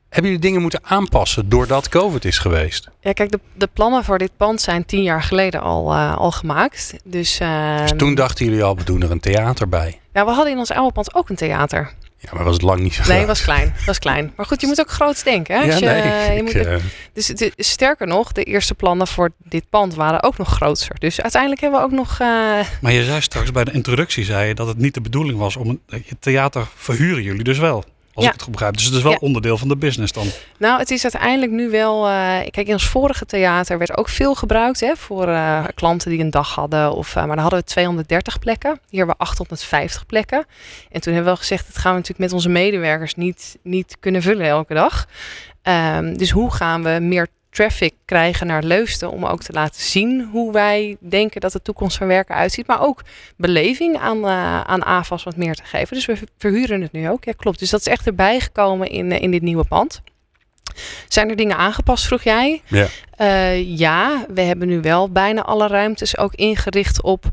hebben 0.10 0.32
jullie 0.32 0.40
dingen 0.40 0.62
moeten 0.62 0.80
aanpassen 0.84 1.50
doordat 1.50 1.90
COVID 1.90 2.26
is 2.26 2.38
geweest? 2.38 2.90
Ja, 3.00 3.14
kijk, 3.14 3.32
de, 3.32 3.40
de 3.54 3.70
plannen 3.74 4.04
voor 4.04 4.18
dit 4.18 4.32
pand 4.38 4.62
zijn 4.62 4.86
tien 4.86 5.04
jaar 5.04 5.24
geleden 5.24 5.62
al, 5.62 5.94
uh, 5.94 6.18
al 6.18 6.32
gemaakt. 6.32 6.94
Dus, 7.04 7.40
uh, 7.40 7.78
dus 7.78 7.94
toen 7.98 8.16
dachten 8.16 8.46
jullie 8.46 8.64
al, 8.64 8.76
we 8.76 8.84
doen 8.84 9.02
er 9.02 9.12
een 9.12 9.20
theater 9.20 9.70
bij. 9.70 10.00
Ja, 10.14 10.26
we 10.26 10.32
hadden 10.32 10.54
in 10.54 10.60
ons 10.60 10.72
oude 10.72 10.94
pand 10.94 11.16
ook 11.16 11.30
een 11.30 11.36
theater. 11.36 11.94
Ja, 12.22 12.30
maar 12.34 12.44
was 12.44 12.54
het 12.54 12.62
lang 12.62 12.80
niet 12.80 12.94
zo 12.94 13.04
Nee, 13.08 13.26
was 13.26 13.44
klein. 13.44 13.76
was 13.86 14.00
klein. 14.00 14.34
Maar 14.36 14.46
goed, 14.46 14.62
je 14.62 14.68
moet 14.68 14.80
ook 14.80 14.90
groots 14.90 15.24
denken. 15.24 15.56
Hè? 15.56 15.62
Ja, 15.62 15.76
je, 15.76 15.86
nee, 15.86 16.32
je 16.32 16.38
ik, 16.38 16.44
moet, 16.44 16.56
uh... 16.56 16.76
dus 17.14 17.26
de, 17.26 17.52
sterker 17.58 18.08
nog, 18.08 18.32
de 18.32 18.44
eerste 18.44 18.76
plannen 18.76 19.08
voor 19.08 19.32
dit 19.38 19.64
pand 19.70 19.96
waren 19.96 20.24
ook 20.24 20.38
nog 20.38 20.50
groter. 20.50 21.00
Dus 21.00 21.22
uiteindelijk 21.22 21.62
hebben 21.62 21.80
we 21.80 21.86
ook 21.86 21.92
nog... 21.92 22.12
Uh... 22.12 22.28
Maar 22.82 22.92
je 22.92 23.04
zei 23.04 23.22
straks 23.22 23.52
bij 23.52 23.64
de 23.64 23.72
introductie 23.72 24.24
zei 24.24 24.48
je 24.48 24.56
dat 24.56 24.68
het 24.68 24.78
niet 24.78 24.94
de 24.94 25.02
bedoeling 25.02 25.40
was 25.40 25.56
om 25.56 25.70
een 25.70 25.82
het 25.88 26.22
theater 26.22 26.68
verhuren 26.76 27.24
jullie 27.24 27.44
dus 27.44 27.58
wel. 27.58 27.84
Als 28.22 28.30
Ja. 28.30 28.30
ik 28.30 28.34
het 28.34 28.42
goed 28.42 28.52
begrijp. 28.52 28.74
Dus 28.78 28.86
het 28.86 28.94
is 28.94 29.02
wel 29.02 29.12
Ja. 29.12 29.18
onderdeel 29.22 29.58
van 29.58 29.68
de 29.68 29.78
business 29.78 30.14
dan. 30.14 30.28
Nou, 30.60 30.80
het 30.80 30.92
is 30.92 31.04
uiteindelijk 31.04 31.52
nu 31.52 31.70
wel... 31.70 32.08
eh, 32.08 32.12
kijk, 32.50 32.68
in 32.68 32.74
ons 32.74 32.88
vorige 32.88 33.26
theater 33.26 33.78
werd 33.78 33.98
ook 33.98 34.10
veel 34.10 34.36
gebruikt 34.36 34.80
hè, 34.80 34.96
voor 34.96 35.28
eh, 35.28 35.64
klanten 35.76 36.10
die 36.10 36.20
een 36.20 36.30
dag 36.30 36.56
hadden. 36.56 36.94
Of, 36.94 37.10
eh, 37.16 37.16
maar 37.16 37.28
dan 37.36 37.40
hadden 37.40 37.60
we 37.60 37.66
230 37.66 38.40
plekken. 38.40 38.70
Hier 38.90 38.98
hebben 39.00 39.16
we 39.18 39.24
850 39.24 40.06
plekken. 40.06 40.38
En 40.38 41.02
toen 41.02 41.14
hebben 41.14 41.18
we 41.22 41.24
wel 41.24 41.36
gezegd, 41.36 41.68
dat 41.68 41.78
gaan 41.78 41.92
we 41.92 41.98
natuurlijk 41.98 42.20
met 42.20 42.34
onze 42.34 42.50
medewerkers 42.50 43.16
niet, 43.16 43.58
niet 43.64 43.96
kunnen 44.00 44.22
vullen 44.22 44.46
elke 44.46 44.74
dag. 44.74 45.08
Ehm, 45.62 46.14
dus 46.14 46.30
hoe 46.32 46.52
gaan 46.52 46.84
we 46.84 46.98
meer 47.02 47.28
traffic 47.52 47.94
krijgen 48.06 48.48
naar 48.48 48.64
Leusden 48.64 49.12
om 49.12 49.26
ook 49.26 49.44
te 49.44 49.54
laten 49.54 49.82
zien 49.82 50.30
hoe 50.32 50.52
wij 50.52 50.98
denken 51.00 51.42
dat 51.42 51.52
de 51.52 51.62
toekomst 51.62 51.98
van 51.98 52.08
werken 52.08 52.36
uitziet, 52.36 52.68
maar 52.68 52.82
ook 52.82 53.02
beleving 53.38 53.98
aan, 53.98 54.28
eh, 54.28 54.62
aan 54.62 54.84
AFAS 54.86 55.24
wat 55.24 55.36
meer 55.36 55.56
te 55.56 55.64
geven. 55.64 55.96
Dus 55.96 56.06
we 56.06 56.18
verhuren 56.38 56.82
het 56.82 56.92
nu 56.92 57.10
ook. 57.10 57.24
Ja, 57.24 57.34
klopt. 57.38 57.60
Dus 57.60 57.70
dat 57.70 57.80
is 57.80 57.88
echt 57.88 58.08
erbij 58.08 58.40
gekomen 58.40 58.90
in, 58.90 59.12
eh, 59.12 59.22
in 59.22 59.32
dit 59.32 59.42
nieuwe 59.42 59.66
pand. 59.66 60.02
Zijn 61.08 61.30
er 61.30 61.36
dingen 61.36 61.58
aangepast, 61.58 62.06
vroeg 62.06 62.24
jij? 62.24 62.62
Ja. 62.66 62.88
Eh, 63.16 63.78
ja, 63.78 64.26
we 64.34 64.42
hebben 64.42 64.68
nu 64.68 64.82
wel 64.82 65.10
bijna 65.10 65.42
alle 65.42 65.68
ruimtes 65.68 66.18
ook 66.18 66.34
ingericht 66.36 67.02
op 67.02 67.26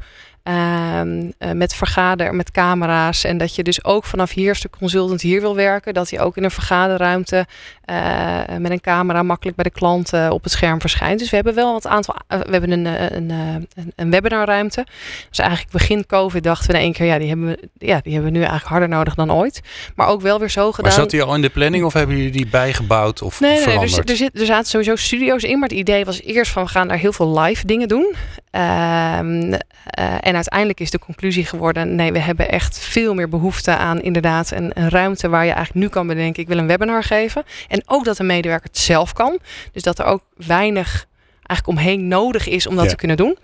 ehm, 0.49 1.31
eh, 1.39 1.51
met 1.51 1.75
vergader, 1.75 2.35
met 2.35 2.51
camera's. 2.51 3.25
En 3.25 3.39
dat 3.39 3.55
je 3.55 3.63
dus 3.63 3.85
ook 3.85 4.05
vanaf 4.05 4.31
hier, 4.31 4.49
als 4.49 4.61
de 4.61 4.71
consultant 4.71 5.21
hier 5.21 5.41
wil 5.41 5.57
werken, 5.57 5.95
dat 5.95 6.11
hij 6.11 6.21
ook 6.21 6.37
in 6.37 6.45
een 6.45 6.51
vergaderruimte 6.51 7.47
eh, 7.85 8.41
met 8.59 8.71
een 8.71 8.81
camera 8.81 9.23
makkelijk 9.23 9.57
bij 9.57 9.65
de 9.65 9.79
klant 9.79 10.13
op 10.31 10.43
het 10.43 10.53
scherm 10.53 10.81
verschijnt. 10.81 11.19
Dus 11.19 11.31
we 11.31 11.37
hebben 11.37 11.55
wel 11.55 11.73
wat 11.73 11.87
aantal. 11.87 12.15
eh, 12.27 12.39
we 12.39 12.51
hebben 12.51 12.71
een, 12.71 12.87
een, 13.17 13.31
een, 13.31 13.93
een 13.97 14.11
webinarruimte. 14.11 14.87
Dus 15.29 15.39
eigenlijk 15.39 15.71
begin 15.71 16.07
COVID 16.07 16.43
dachten 16.43 16.71
we 16.71 16.77
in 16.77 16.83
één 16.83 16.93
keer, 16.93 17.07
ja, 17.07 17.19
die 17.19 17.29
hebben 17.29 17.47
we, 17.47 17.69
ja, 17.79 18.01
die 18.03 18.13
hebben 18.13 18.33
we 18.33 18.37
nu 18.39 18.45
eigenlijk 18.45 18.71
harder 18.71 18.89
nodig 18.89 19.15
dan 19.15 19.33
ooit. 19.33 19.61
Maar 19.95 20.09
ook 20.09 20.21
wel 20.21 20.39
weer 20.39 20.51
zo 20.51 20.71
gedaan. 20.73 20.91
Maar 20.91 21.01
zat 21.01 21.11
die 21.11 21.23
al 21.23 21.35
in 21.35 21.41
de 21.41 21.49
planning 21.49 21.85
of 21.85 21.93
hebben 21.93 22.17
jullie 22.17 22.33
die 22.33 22.49
bijgebouwd 22.49 23.23
of 23.23 23.41
Nee, 23.41 23.51
nee, 23.51 23.59
nee 23.59 23.69
veranderd? 23.69 23.99
er, 23.99 24.11
er, 24.11 24.17
zit, 24.17 24.41
er 24.41 24.47
zaten 24.47 24.67
sowieso 24.67 24.97
studio's 24.97 25.43
in. 25.43 25.59
Maar 25.59 25.69
het 25.69 25.79
idee 25.79 26.05
was 26.05 26.23
eerst 26.23 26.53
van 26.53 26.63
we 26.65 26.69
gaan 26.69 26.89
daar 26.89 26.99
heel 26.99 27.13
veel 27.13 27.41
live 27.41 27.67
dingen 27.67 27.89
doen. 27.89 28.15
Ehm, 28.51 29.53
eh, 29.85 30.15
en 30.21 30.35
uiteindelijk 30.35 30.81
is 30.81 30.91
de 30.91 30.99
conclusie 30.99 31.45
geworden... 31.45 31.95
nee, 31.95 32.13
we 32.13 32.19
hebben 32.19 32.49
echt 32.51 32.79
veel 32.79 33.15
meer 33.15 33.29
behoefte 33.29 33.77
aan 33.77 34.01
inderdaad 34.01 34.51
een, 34.51 34.71
een 34.75 34.89
ruimte... 34.89 35.29
waar 35.29 35.45
je 35.45 35.53
eigenlijk 35.53 35.85
nu 35.85 35.89
kan 35.89 36.07
bedenken, 36.07 36.43
ik 36.43 36.49
wil 36.49 36.59
een 36.59 36.67
webinar 36.67 37.03
geven. 37.03 37.43
En 37.69 37.83
ook 37.87 38.05
dat 38.05 38.17
de 38.17 38.23
medewerker 38.25 38.69
het 38.69 38.79
zelf 38.79 39.13
kan. 39.13 39.39
Dus 39.73 39.83
dat 39.83 39.99
er 39.99 40.05
ook 40.05 40.23
weinig 40.37 41.07
eigenlijk 41.47 41.79
omheen 41.79 42.09
nodig 42.09 42.49
is 42.49 42.67
om 42.67 42.75
dat 42.75 42.85
Ja. 42.85 42.91
te 42.91 42.97
kunnen 42.97 43.17
doen. 43.17 43.39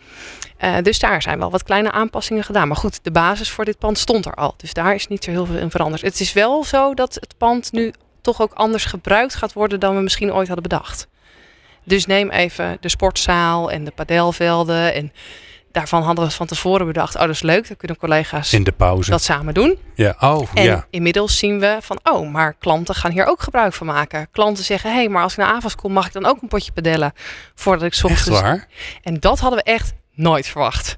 Eh, 0.56 0.76
dus 0.82 0.98
daar 0.98 1.22
zijn 1.22 1.38
wel 1.38 1.50
wat 1.50 1.62
kleine 1.62 1.90
aanpassingen 1.92 2.44
gedaan. 2.44 2.68
Maar 2.68 2.76
goed, 2.76 2.98
de 3.02 3.10
basis 3.10 3.50
voor 3.50 3.64
dit 3.64 3.78
pand 3.78 3.98
stond 3.98 4.26
er 4.26 4.34
al. 4.34 4.54
Dus 4.56 4.72
daar 4.72 4.94
is 4.94 5.06
niet 5.06 5.24
zo 5.24 5.30
heel 5.30 5.46
veel 5.46 5.56
in 5.56 5.70
veranderd. 5.70 6.02
Het 6.02 6.20
is 6.20 6.32
wel 6.32 6.64
zo 6.64 6.94
dat 6.94 7.14
het 7.14 7.34
pand 7.38 7.72
nu 7.72 7.92
toch 8.20 8.40
ook 8.40 8.52
anders 8.52 8.84
gebruikt 8.84 9.34
gaat 9.34 9.52
worden 9.52 9.80
dan 9.80 9.96
we 9.96 10.02
misschien 10.02 10.32
ooit 10.32 10.46
hadden 10.46 10.68
bedacht. 10.68 11.08
Dus 11.84 12.06
neem 12.06 12.30
even 12.30 12.76
de 12.80 12.88
sportzaal 12.88 13.70
en 13.70 13.84
de 13.84 13.90
padelvelden. 13.90 14.94
En 14.94 15.12
daarvan 15.72 16.02
hadden 16.02 16.24
we 16.24 16.30
van 16.30 16.46
tevoren 16.46 16.86
bedacht, 16.86 17.14
oh 17.14 17.20
dat 17.20 17.30
is 17.30 17.42
leuk, 17.42 17.68
dan 17.68 17.76
kunnen 17.76 17.96
collega's 17.96 18.52
in 18.52 18.64
de 18.64 18.72
pauze. 18.72 19.10
dat 19.10 19.22
samen 19.22 19.54
doen. 19.54 19.78
Ja, 19.94 20.16
oh 20.20 20.48
En 20.54 20.64
ja. 20.64 20.86
inmiddels 20.90 21.38
zien 21.38 21.60
we 21.60 21.78
van, 21.80 21.98
oh, 22.02 22.32
maar 22.32 22.54
klanten 22.54 22.94
gaan 22.94 23.10
hier 23.10 23.26
ook 23.26 23.42
gebruik 23.42 23.72
van 23.72 23.86
maken. 23.86 24.28
Klanten 24.30 24.64
zeggen, 24.64 24.90
hé, 24.90 24.96
hey, 24.96 25.08
maar 25.08 25.22
als 25.22 25.32
ik 25.32 25.38
naar 25.38 25.54
AVAS 25.54 25.74
kom, 25.74 25.92
mag 25.92 26.06
ik 26.06 26.12
dan 26.12 26.26
ook 26.26 26.42
een 26.42 26.48
potje 26.48 26.72
padellen 26.72 27.12
voordat 27.54 27.84
ik 27.84 27.94
's 27.94 28.02
Echt 28.04 28.28
waar? 28.28 28.68
En 29.02 29.20
dat 29.20 29.38
hadden 29.38 29.58
we 29.58 29.70
echt 29.70 29.92
nooit 30.14 30.46
verwacht. 30.46 30.96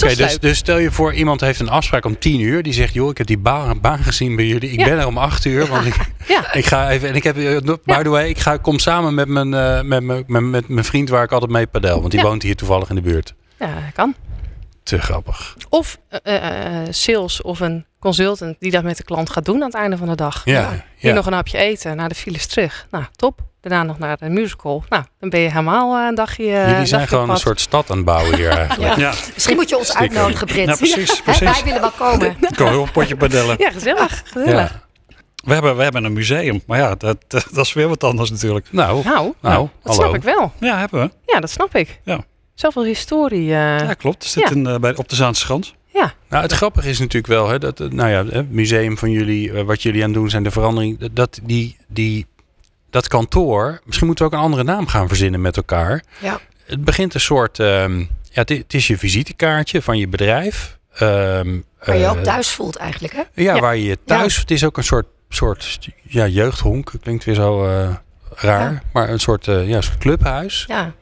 Dus 0.00 0.16
dus, 0.16 0.38
dus 0.38 0.58
stel 0.58 0.78
je 0.78 0.90
voor, 0.90 1.14
iemand 1.14 1.40
heeft 1.40 1.60
een 1.60 1.68
afspraak 1.68 2.04
om 2.04 2.18
tien 2.18 2.40
uur. 2.40 2.62
Die 2.62 2.72
zegt, 2.72 2.94
joh, 2.94 3.10
ik 3.10 3.18
heb 3.18 3.26
die 3.26 3.38
baan, 3.38 3.80
baan 3.80 3.98
gezien 3.98 4.36
bij 4.36 4.46
jullie. 4.46 4.70
Ik 4.70 4.78
Ja. 4.78 4.84
ben 4.84 4.98
er 4.98 5.06
om 5.06 5.18
acht 5.18 5.44
uur. 5.44 5.66
Want 5.66 5.86
ik, 5.86 5.94
Ja. 6.28 6.52
ik 6.54 6.66
ga 6.66 6.90
even. 6.90 7.08
En 7.08 7.14
ik 7.14 7.22
heb, 7.22 7.36
eh, 7.36 7.56
by 7.84 8.02
the 8.02 8.08
way, 8.08 8.28
ik 8.28 8.38
ga, 8.38 8.56
kom 8.56 8.78
samen 8.78 9.14
met 9.14 9.28
mijn, 9.28 9.54
eh, 9.54 9.82
met, 9.82 10.02
mijn- 10.02 10.24
met, 10.26 10.42
met 10.42 10.68
mijn 10.68 10.84
vriend 10.84 11.08
waar 11.08 11.22
ik 11.24 11.32
altijd 11.32 11.50
mee 11.50 11.66
padel. 11.66 12.00
Want 12.00 12.12
die 12.12 12.20
woont 12.20 12.42
hier 12.42 12.56
toevallig 12.56 12.88
in 12.88 12.94
de 12.94 13.00
buurt. 13.00 13.34
Ja, 13.58 13.74
kan. 13.94 14.14
Te 14.82 14.98
grappig. 14.98 15.56
Of 15.68 15.98
eh, 16.22 16.36
sales 16.90 17.42
of 17.42 17.60
een 17.60 17.86
consultant 17.98 18.56
die 18.58 18.70
dat 18.70 18.82
met 18.82 18.96
de 18.96 19.04
klant 19.04 19.30
gaat 19.30 19.44
doen 19.44 19.56
aan 19.60 19.66
het 19.66 19.74
einde 19.74 19.96
van 19.96 20.08
de 20.08 20.14
dag. 20.14 20.42
Ja, 20.44 20.84
Hier 20.96 21.14
nog 21.14 21.26
een 21.26 21.32
hapje 21.32 21.58
eten, 21.58 21.96
naar 21.96 22.08
de 22.08 22.14
files 22.14 22.46
terug. 22.46 22.86
Nou, 22.90 23.04
top. 23.16 23.40
Daarna 23.62 23.82
nog 23.82 23.98
naar 23.98 24.16
de 24.16 24.28
musical. 24.28 24.84
Nou, 24.88 25.04
dan 25.20 25.28
ben 25.30 25.40
je 25.40 25.48
helemaal 25.48 25.96
eh, 25.98 26.06
een 26.06 26.14
dagje. 26.14 26.44
eh, 26.52 26.70
Jullie 26.70 26.86
zijn 26.86 27.08
gewoon 27.08 27.30
een 27.30 27.36
soort 27.36 27.60
stad 27.60 27.90
aan 27.90 27.96
het 27.96 28.04
bouwen 28.06 28.36
hier 28.36 28.48
eigenlijk. 28.58 28.96
Ja, 28.96 29.12
Misschien 29.34 29.56
moet 29.56 29.68
je 29.68 29.78
ons 29.78 29.94
uitnodigen, 29.94 30.46
Brit. 30.46 30.66
ja 30.68 30.74
precies. 30.76 31.10
Hè, 31.16 31.22
precies. 31.22 31.40
wij 31.52 31.60
willen 31.64 31.80
wel 31.80 31.90
komen. 31.90 32.36
Ik 32.50 32.54
kan 32.56 32.68
heel 32.68 32.82
een 32.82 32.90
potje 32.90 33.16
padellen. 33.16 33.56
Ja, 33.58 33.70
gezellig. 33.70 34.22
gezellig. 34.24 34.70
Ja. 34.72 34.80
We 35.44 35.52
hebben, 35.52 35.76
we 35.76 35.82
hebben 35.82 36.04
een 36.04 36.12
museum, 36.12 36.62
maar 36.66 36.78
ja, 36.78 36.94
dat, 36.94 37.16
dat 37.28 37.64
is 37.66 37.72
weer 37.72 37.88
wat 37.88 38.04
anders 38.04 38.30
natuurlijk. 38.30 38.66
Nou, 38.70 39.04
Nou, 39.04 39.32
nou, 39.40 39.68
dat 39.82 39.96
hallo. 39.96 40.02
snap 40.02 40.14
ik 40.14 40.22
wel. 40.22 40.52
Ja, 40.60 40.78
hebben 40.78 41.00
we. 41.00 41.32
Ja, 41.32 41.40
dat 41.40 41.50
snap 41.50 41.74
ik. 41.76 42.00
Ja. 42.04 42.24
Zoveel 42.54 42.84
historie. 42.84 43.40
eh, 43.40 43.78
Ja, 43.78 43.94
klopt. 43.94 44.22
Het 44.22 44.32
zit 44.32 44.42
Ja. 44.48 44.50
in, 44.54 44.66
eh, 44.66 44.76
bij, 44.78 44.96
op 44.96 45.08
de 45.08 45.14
Zaanse 45.14 45.40
Schans. 45.40 45.74
Nou, 46.28 46.42
het 46.44 46.52
grappige 46.52 46.88
is 46.88 46.98
natuurlijk 46.98 47.26
wel, 47.32 47.48
hè, 47.48 47.58
dat, 47.58 47.78
nou 47.78 48.08
ja, 48.10 48.24
het 48.26 48.50
museum 48.50 48.98
van 48.98 49.10
jullie, 49.10 49.52
wat 49.64 49.82
jullie 49.82 50.00
aan 50.02 50.08
het 50.10 50.18
doen 50.18 50.30
zijn, 50.30 50.42
de 50.42 50.50
verandering, 50.50 50.98
dat- 50.98 51.16
dat, 51.16 51.40
die, 51.42 51.76
die, 51.88 52.26
dat 52.92 53.08
kantoor, 53.08 53.80
misschien 53.84 54.06
moeten 54.06 54.24
we 54.24 54.30
ook 54.32 54.38
een 54.38 54.44
andere 54.44 54.64
naam 54.64 54.86
gaan 54.86 55.08
verzinnen 55.08 55.40
met 55.40 55.56
elkaar. 55.56 56.02
Ja. 56.20 56.40
Het 56.64 56.84
begint 56.84 57.14
een 57.14 57.20
soort, 57.20 57.58
ehm, 57.58 57.98
ja, 57.98 58.06
het 58.40 58.50
is, 58.50 58.58
het 58.58 58.74
is 58.74 58.86
je 58.86 58.98
visitekaartje 58.98 59.82
van 59.82 59.98
je 59.98 60.08
bedrijf. 60.08 60.78
ehm, 60.92 61.58
Waar 61.84 61.96
je 61.96 62.04
eh, 62.04 62.10
ook 62.10 62.18
thuis 62.24 62.48
voelt 62.50 62.76
eigenlijk, 62.76 63.14
hè? 63.14 63.22
Ja, 63.42 63.54
Ja. 63.54 63.60
waar 63.60 63.76
je 63.76 63.84
je 63.84 63.98
thuis, 64.04 64.36
het 64.36 64.50
is 64.50 64.64
ook 64.64 64.76
een 64.76 64.84
soort, 64.84 65.06
soort 65.28 65.88
ja, 66.02 66.26
jeugdhonk, 66.26 66.92
klinkt 67.02 67.24
weer 67.24 67.34
zo 67.34 67.66
eh, 67.68 67.88
raar, 68.34 68.82
maar 68.92 69.08
een 69.08 69.20
soort, 69.20 69.48
eh, 69.48 69.68
ja, 69.68 69.76
een 69.76 69.82
soort 69.82 69.98
clubhuis. 69.98 70.64
Ja, 70.68 70.92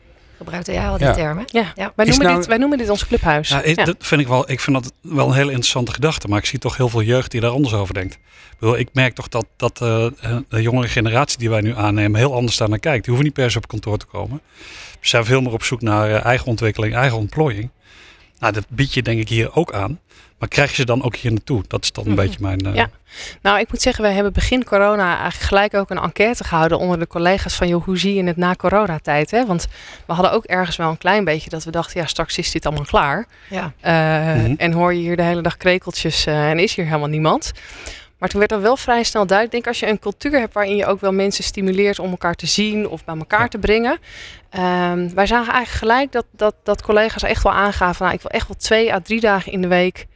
gebruikte 0.41 0.73
jij 0.73 0.89
al 0.89 0.97
die 0.99 1.07
Ja. 1.07 1.13
termen. 1.13 1.45
ja. 1.47 1.73
Ja. 1.75 1.93
Wij, 1.97 2.07
noemen 2.07 2.27
nou- 2.27 2.39
dit, 2.39 2.47
wij 2.47 2.57
noemen 2.59 2.79
dit 2.79 2.89
ons 2.91 3.07
clubhuis. 3.07 3.49
Ja, 3.49 3.63
ik, 3.63 3.77
Ja. 3.79 3.85
Dat 3.85 3.97
vind 3.99 4.21
ik, 4.21 4.29
wel, 4.29 4.51
ik 4.51 4.61
vind 4.61 4.83
dat 4.83 4.93
wel 5.03 5.27
een 5.27 5.35
hele 5.35 5.51
interessante 5.51 5.93
gedachte. 5.93 6.29
Maar 6.29 6.39
ik 6.39 6.45
zie 6.47 6.59
toch 6.59 6.77
heel 6.77 6.89
veel 6.89 7.03
jeugd 7.03 7.31
die 7.31 7.41
daar 7.41 7.51
anders 7.51 7.75
over 7.75 7.95
denkt. 7.95 8.15
Ik, 8.15 8.57
bedoel, 8.59 8.79
ik 8.79 8.89
merk 8.93 9.15
toch 9.15 9.29
dat, 9.29 9.47
dat 9.57 9.81
eh, 9.83 10.07
de 10.49 10.63
jongere 10.63 10.89
generatie 10.89 11.39
die 11.39 11.51
wij 11.51 11.61
nu 11.61 11.77
aannemen 11.77 12.19
heel 12.21 12.35
anders 12.35 12.57
daar 12.57 12.69
naar 12.69 12.79
kijkt. 12.79 13.05
Die 13.05 13.15
hoeven 13.15 13.25
niet 13.25 13.35
per 13.35 13.51
se 13.51 13.57
op 13.59 13.69
kantoor 13.69 13.99
te 13.99 14.07
komen. 14.07 14.41
We 15.01 15.07
zijn 15.09 15.25
veel 15.25 15.41
meer 15.41 15.53
op 15.53 15.63
zoek 15.63 15.81
naar 15.81 16.11
eh, 16.11 16.25
eigen 16.25 16.47
ontwikkeling, 16.47 16.95
eigen 16.95 17.19
ontplooiing. 17.19 17.71
Nou, 18.41 18.53
dat 18.53 18.65
bied 18.69 18.95
je 18.95 19.03
denk 19.03 19.21
ik 19.21 19.29
hier 19.29 19.55
ook 19.55 19.73
aan. 19.73 19.99
Maar 20.39 20.49
krijg 20.49 20.69
je 20.71 20.75
ze 20.77 20.85
dan 20.85 21.03
ook 21.03 21.17
hier 21.17 21.31
naartoe? 21.33 21.63
Dat 21.69 21.83
is 21.83 21.93
dan 21.93 22.05
een 22.07 22.13
Mhm. 22.13 22.21
beetje 22.21 22.39
mijn... 22.41 22.61
eh, 22.67 22.75
Ja. 22.75 22.91
Nou, 23.43 23.59
ik 23.61 23.71
moet 23.71 23.81
zeggen, 23.83 24.03
wij 24.05 24.13
hebben 24.13 24.33
begin 24.33 24.65
corona 24.65 25.07
eigenlijk 25.19 25.43
gelijk 25.49 25.75
ook 25.75 25.91
een 25.91 25.99
enquête 25.99 26.45
gehouden 26.45 26.79
onder 26.79 26.99
de 26.99 27.07
collega's 27.07 27.55
van 27.55 27.69
joh, 27.69 27.85
hoe 27.85 27.99
zie 27.99 28.15
je 28.15 28.25
het 28.25 28.37
na 28.37 28.55
coronatijd? 28.55 29.31
Hè? 29.31 29.47
Want 29.47 29.67
we 30.07 30.13
hadden 30.13 30.33
ook 30.33 30.45
ergens 30.45 30.77
wel 30.77 30.91
een 30.91 30.99
klein 30.99 31.25
beetje 31.25 31.51
dat 31.51 31.65
we 31.65 31.71
dachten, 31.71 32.01
ja, 32.01 32.07
straks 32.07 32.39
is 32.39 32.51
dit 32.51 32.67
allemaal 32.67 32.85
klaar. 32.85 33.27
Ja. 33.51 33.73
Eh, 33.81 34.35
Mhm. 34.43 34.55
En 34.57 34.73
hoor 34.73 34.95
je 34.95 35.01
hier 35.01 35.17
de 35.17 35.23
hele 35.23 35.43
dag 35.43 35.57
krekeltjes 35.57 36.27
eh, 36.27 36.51
en 36.51 36.59
is 36.59 36.75
hier 36.75 36.85
helemaal 36.85 37.09
niemand. 37.09 37.53
Maar 38.21 38.29
toen 38.29 38.39
werd 38.39 38.53
er 38.53 38.61
wel 38.61 38.77
vrij 38.77 39.03
snel 39.03 39.27
duidelijk. 39.27 39.57
Ik 39.57 39.63
denk 39.65 39.67
als 39.67 39.89
je 39.89 39.95
een 39.95 39.99
cultuur 39.99 40.39
hebt 40.39 40.55
waarin 40.55 40.77
je 40.77 40.87
ook 40.87 41.01
wel 41.01 41.13
mensen 41.13 41.45
stimuleert 41.45 41.99
om 41.99 42.11
elkaar 42.11 42.35
te 42.35 42.47
zien 42.47 42.89
of 42.89 43.05
bij 43.05 43.17
elkaar 43.17 43.49
te 43.49 43.59
brengen. 43.59 43.99
Ehm, 44.51 45.09
wij 45.15 45.27
zagen 45.27 45.53
eigenlijk 45.53 45.85
gelijk 45.85 46.13
dat, 46.13 46.25
dat, 46.33 46.55
dat 46.63 46.83
collega's 46.83 47.23
echt 47.23 47.43
wel 47.43 47.53
aangaven. 47.53 48.03
Nou, 48.05 48.17
ik 48.17 48.23
wil 48.23 48.31
echt 48.31 48.49
wel 48.49 48.57
twee 48.57 48.93
à 48.93 49.01
drie 49.01 49.21
dagen 49.21 49.53
in 49.53 49.61
de 49.61 49.69
week 49.69 50.07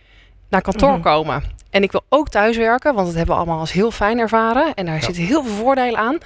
naar 0.49 0.61
kantoor 0.63 0.93
Mhm. 0.93 1.01
komen. 1.01 1.43
En 1.71 1.83
ik 1.83 1.93
wil 1.93 2.05
ook 2.09 2.29
thuiswerken, 2.29 2.95
want 2.95 3.07
dat 3.07 3.17
hebben 3.17 3.35
we 3.35 3.41
allemaal 3.41 3.61
als 3.61 3.73
heel 3.73 3.91
fijn 3.91 4.19
ervaren. 4.19 4.75
En 4.75 4.87
daar 4.87 4.95
Ja. 4.95 5.01
zitten 5.01 5.23
heel 5.23 5.45
veel 5.45 5.55
voordelen 5.55 5.99
aan. 6.01 6.19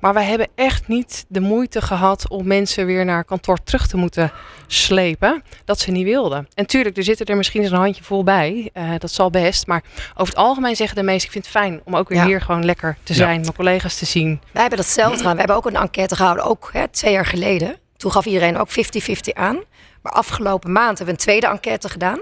Maar 0.00 0.14
wij 0.14 0.24
hebben 0.24 0.48
echt 0.54 0.88
niet 0.88 1.24
de 1.28 1.40
moeite 1.40 1.80
gehad 1.80 2.28
om 2.28 2.46
mensen 2.46 2.86
weer 2.86 3.04
naar 3.04 3.24
kantoor 3.24 3.58
terug 3.64 3.86
te 3.86 3.96
moeten 3.96 4.32
slepen. 4.66 5.42
Dat 5.64 5.78
ze 5.80 5.90
niet 5.90 6.04
wilden. 6.04 6.48
En 6.54 6.66
tuurlijk, 6.66 6.96
er 6.96 7.02
zitten 7.02 7.26
er 7.26 7.36
misschien 7.36 7.62
eens 7.62 7.70
een 7.70 7.76
handje 7.78 8.02
vol 8.04 8.24
bij. 8.24 8.70
Eh, 8.72 8.90
dat 8.98 9.10
zal 9.10 9.30
best. 9.30 9.66
Maar 9.66 9.82
over 10.14 10.34
het 10.34 10.42
algemeen 10.42 10.76
zeggen 10.76 10.96
de 10.96 11.02
meesten, 11.02 11.26
ik 11.26 11.32
vind 11.32 11.44
het 11.44 11.54
fijn 11.54 11.80
om 11.84 11.96
ook 11.96 12.08
weer 12.08 12.18
Ja. 12.18 12.26
hier 12.26 12.40
gewoon 12.40 12.64
lekker 12.64 12.96
te 13.02 13.12
Ja. 13.12 13.18
zijn. 13.18 13.40
Mijn 13.40 13.54
collega's 13.54 13.98
te 13.98 14.04
zien. 14.06 14.40
Wij 14.52 14.60
hebben 14.60 14.78
datzelfde 14.78 15.16
gedaan. 15.16 15.32
We 15.32 15.38
hebben 15.38 15.56
ook 15.56 15.66
een 15.66 15.76
enquête 15.76 16.16
gehouden, 16.16 16.44
ook 16.44 16.70
hè, 16.72 16.88
twee 16.88 17.12
jaar 17.12 17.26
geleden. 17.26 17.76
Toen 17.96 18.12
gaf 18.12 18.24
iedereen 18.26 18.58
ook 18.58 18.70
50-50 18.70 19.34
aan. 19.34 19.58
Maar 20.02 20.12
afgelopen 20.12 20.72
maand 20.72 20.86
hebben 20.98 21.06
we 21.06 21.10
een 21.12 21.16
tweede 21.26 21.46
enquête 21.46 21.88
gedaan. 21.88 22.18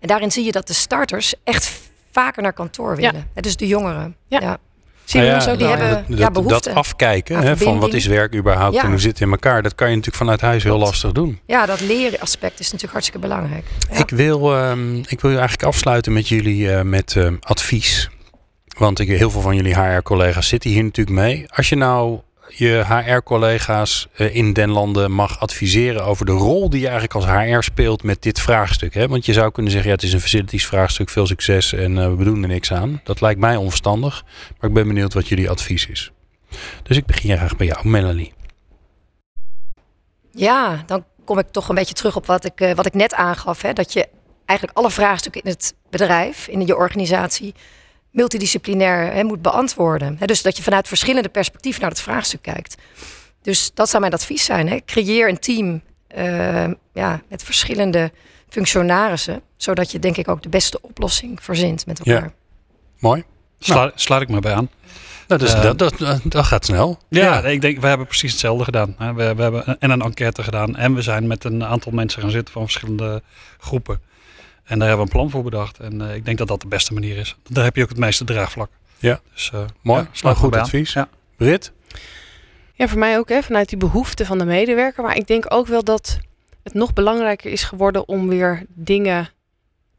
En 0.00 0.08
daarin 0.08 0.30
zie 0.32 0.44
je 0.44 0.52
dat 0.52 0.66
de 0.66 0.72
starters 0.72 1.34
echt 1.44 1.80
vaker 2.12 2.42
naar 2.42 2.52
kantoor 2.52 2.96
willen. 2.96 3.30
Hè, 3.34 3.40
Dus 3.40 3.56
de 3.56 3.66
jongeren. 3.66 4.16
Ja. 4.28 4.40
Ja. 4.40 4.58
Zien 5.04 5.20
we 5.22 5.26
Nou 5.28 5.38
ons 5.38 5.46
ja, 5.46 5.52
ook 5.52 5.58
die 5.58 5.66
hebben- 5.68 6.04
dat, 6.08 6.18
ja, 6.18 6.30
behoefte 6.30 6.68
dat 6.68 6.76
afkijken 6.76 7.38
hè, 7.42 7.56
van 7.56 7.78
wat 7.78 7.94
is 7.94 8.06
werk 8.06 8.34
überhaupt 8.34 8.74
Ja. 8.74 8.82
en 8.82 8.90
hoe 8.90 8.98
zit 8.98 9.10
het 9.10 9.20
in 9.20 9.30
elkaar, 9.30 9.62
dat 9.62 9.74
kan 9.74 9.86
je 9.88 9.92
natuurlijk 9.96 10.22
vanuit 10.22 10.40
huis 10.40 10.62
heel 10.62 10.78
lastig 10.78 11.12
doen. 11.12 11.40
ja, 11.46 11.66
dat 11.66 11.80
leren 11.80 12.20
aspect 12.20 12.58
is 12.60 12.64
natuurlijk 12.64 12.92
hartstikke 12.92 13.20
belangrijk. 13.26 13.64
Ja. 13.92 13.98
Ik, 13.98 14.10
wil, 14.10 14.54
ehm, 14.56 14.96
ik 14.96 15.20
wil 15.20 15.30
je 15.30 15.36
eigenlijk 15.38 15.68
afsluiten 15.68 16.12
met 16.12 16.28
jullie 16.28 16.72
eh, 16.72 16.82
met 16.82 17.16
ehm, 17.16 17.34
advies. 17.40 18.08
Want 18.78 18.98
ik, 18.98 19.08
heel 19.08 19.30
veel 19.30 19.40
van 19.40 19.56
jullie 19.56 19.80
HR-collega's 19.80 20.48
zitten 20.48 20.70
hier 20.70 20.82
natuurlijk 20.84 21.16
mee. 21.16 21.44
Als 21.48 21.68
je 21.68 21.76
nou 21.76 22.18
je 22.48 22.84
HR-collega's 22.86 24.08
eh, 24.14 24.34
in 24.34 24.52
den 24.52 24.70
landen 24.70 25.12
mag 25.12 25.40
adviseren 25.40 26.04
over 26.04 26.26
de 26.26 26.32
rol 26.32 26.70
die 26.70 26.80
je 26.80 26.88
eigenlijk 26.88 27.14
als 27.14 27.26
HR 27.26 27.62
speelt 27.62 28.02
met 28.02 28.22
dit 28.22 28.40
vraagstuk. 28.40 28.94
Hè? 28.94 29.08
Want 29.08 29.26
je 29.26 29.32
zou 29.32 29.50
kunnen 29.50 29.72
zeggen, 29.72 29.90
ja, 29.90 29.96
het 29.96 30.04
is 30.04 30.12
een 30.12 30.20
facilities 30.20 30.66
vraagstuk, 30.66 31.08
veel 31.08 31.26
succes 31.26 31.72
en 31.72 31.98
eh, 31.98 32.14
we 32.14 32.24
doen 32.24 32.42
er 32.42 32.48
niks 32.48 32.72
aan. 32.72 33.00
Dat 33.04 33.20
lijkt 33.20 33.40
mij 33.40 33.56
onverstandig, 33.56 34.24
maar 34.58 34.68
ik 34.68 34.74
ben 34.74 34.86
benieuwd 34.86 35.14
wat 35.14 35.28
jullie 35.28 35.50
advies 35.50 35.86
is. 35.86 36.12
Dus 36.82 36.96
ik 36.96 37.06
begin 37.06 37.36
graag 37.36 37.56
bij 37.56 37.66
jou, 37.66 37.88
Melanie. 37.88 38.32
Ja, 40.30 40.82
dan 40.86 41.04
kom 41.24 41.38
ik 41.38 41.48
toch 41.50 41.68
een 41.68 41.74
beetje 41.74 41.94
terug 41.94 42.16
op 42.16 42.26
wat 42.26 42.44
ik, 42.44 42.60
eh, 42.60 42.74
wat 42.74 42.86
ik 42.86 42.94
net 42.94 43.14
aangaf. 43.14 43.62
Hè, 43.62 43.72
dat 43.72 43.92
je 43.92 44.08
eigenlijk 44.44 44.78
alle 44.78 44.90
vraagstukken 44.90 45.42
in 45.42 45.50
het 45.50 45.74
bedrijf, 45.90 46.48
in 46.48 46.66
je 46.66 46.76
organisatie, 46.76 47.54
multidisciplinair 48.10 49.12
hè, 49.12 49.24
moet 49.24 49.42
beantwoorden. 49.42 50.16
Hè, 50.18 50.26
dus 50.26 50.42
dat 50.42 50.56
je 50.56 50.62
vanuit 50.62 50.88
verschillende 50.88 51.28
perspectieven 51.28 51.80
naar 51.80 51.90
het 51.90 52.00
vraagstuk 52.00 52.42
kijkt. 52.42 52.74
Dus 53.42 53.70
dat 53.74 53.88
zou 53.88 54.00
mijn 54.00 54.14
advies 54.14 54.44
zijn. 54.44 54.68
Hè. 54.68 54.78
Creëer 54.84 55.28
een 55.28 55.38
team 55.38 55.82
eh, 56.06 56.66
ja, 56.92 57.22
met 57.28 57.42
verschillende 57.42 58.10
functionarissen, 58.48 59.42
zodat 59.56 59.92
je 59.92 59.98
denk 59.98 60.16
ik 60.16 60.28
ook 60.28 60.42
de 60.42 60.48
beste 60.48 60.80
oplossing 60.80 61.42
verzint 61.42 61.86
met 61.86 62.00
Ja. 62.02 62.14
elkaar. 62.14 62.32
Mooi. 62.98 63.24
Sla, 63.58 63.92
sluit 63.94 64.22
ik 64.22 64.28
me 64.28 64.40
bij 64.40 64.54
aan. 64.54 64.70
Nou, 65.28 65.40
dus 65.40 65.54
Eh, 65.54 65.62
dat, 65.62 65.78
dat, 65.78 66.20
dat, 66.24 66.44
gaat 66.44 66.64
snel. 66.64 66.98
Ja, 67.08 67.40
ik 67.44 67.60
denk, 67.60 67.80
we 67.80 67.86
hebben 67.86 68.06
precies 68.06 68.30
hetzelfde 68.30 68.64
gedaan. 68.64 68.94
hè. 68.98 69.14
We, 69.14 69.34
we 69.34 69.42
hebben 69.42 69.78
en 69.80 69.90
een 69.90 70.02
enquête 70.02 70.42
gedaan. 70.42 70.76
En 70.76 70.94
we 70.94 71.02
zijn 71.02 71.26
met 71.26 71.44
een 71.44 71.64
aantal 71.64 71.92
mensen 71.92 72.22
gaan 72.22 72.30
zitten 72.30 72.52
van 72.52 72.62
verschillende 72.62 73.22
groepen. 73.58 74.00
En 74.68 74.78
daar 74.78 74.88
hebben 74.88 75.06
we 75.06 75.12
een 75.12 75.18
plan 75.18 75.30
voor 75.30 75.42
bedacht. 75.42 75.78
En 75.78 76.08
eh, 76.08 76.14
ik 76.14 76.24
denk 76.24 76.38
dat 76.38 76.48
dat 76.48 76.60
de 76.60 76.68
beste 76.68 76.92
manier 76.92 77.16
is. 77.16 77.36
Daar 77.48 77.64
heb 77.64 77.76
je 77.76 77.82
ook 77.82 77.88
het 77.88 77.98
meeste 77.98 78.24
draagvlak. 78.24 78.70
Ja. 78.98 79.20
Dus, 79.32 79.50
eh, 79.54 79.60
Mooi. 79.82 80.02
ja, 80.02 80.08
Nou, 80.22 80.36
goed 80.36 80.56
advies. 80.56 80.92
Ja. 80.92 81.08
Brit? 81.36 81.72
Ja, 82.74 82.88
voor 82.88 82.98
mij 82.98 83.18
ook 83.18 83.28
hè, 83.28 83.42
vanuit 83.42 83.68
die 83.68 83.78
behoefte 83.78 84.26
van 84.26 84.38
de 84.38 84.44
medewerker. 84.44 85.02
Maar 85.02 85.16
ik 85.16 85.26
denk 85.26 85.44
ook 85.48 85.66
wel 85.66 85.84
dat 85.84 86.18
het 86.62 86.74
nog 86.74 86.92
belangrijker 86.92 87.50
is 87.50 87.62
geworden 87.62 88.08
om 88.08 88.28
weer 88.28 88.64
dingen 88.68 89.28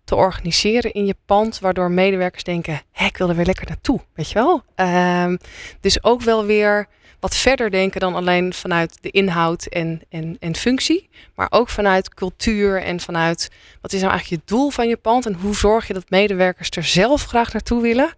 te 0.09 0.15
organiseren 0.15 0.93
in 0.93 1.05
je 1.05 1.15
pand. 1.25 1.59
Waardoor 1.59 1.91
medewerkers 1.91 2.43
denken, 2.43 2.81
Hé, 2.91 3.05
ik 3.05 3.17
wil 3.17 3.29
er 3.29 3.35
weer 3.35 3.45
lekker 3.45 3.67
naartoe. 3.67 3.99
Weet 4.13 4.27
je 4.29 4.33
wel? 4.33 4.63
Ehm, 4.75 5.37
dus 5.79 6.03
ook 6.03 6.21
wel 6.21 6.45
weer 6.45 6.87
wat 7.19 7.35
verder 7.35 7.71
denken 7.71 7.99
dan 7.99 8.15
alleen 8.15 8.53
vanuit 8.53 8.97
de 9.01 9.11
inhoud 9.11 9.65
en, 9.65 10.01
en, 10.09 10.37
en 10.39 10.55
functie. 10.55 11.09
Maar 11.35 11.47
ook 11.49 11.69
vanuit 11.69 12.13
cultuur 12.13 12.81
en 12.81 12.99
vanuit 12.99 13.51
wat 13.81 13.93
is 13.93 13.99
nou 13.99 14.11
eigenlijk 14.11 14.41
je 14.41 14.53
doel 14.55 14.69
van 14.69 14.87
je 14.87 14.97
pand. 14.97 15.25
En 15.25 15.33
hoe 15.33 15.55
zorg 15.55 15.87
je 15.87 15.93
dat 15.93 16.09
medewerkers 16.09 16.69
er 16.69 16.83
zelf 16.83 17.25
graag 17.25 17.53
naartoe 17.53 17.81
willen. 17.81 18.13